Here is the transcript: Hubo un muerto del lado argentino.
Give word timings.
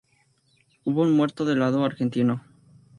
Hubo 0.83 1.03
un 1.03 1.11
muerto 1.15 1.45
del 1.45 1.59
lado 1.59 1.85
argentino. 1.85 2.43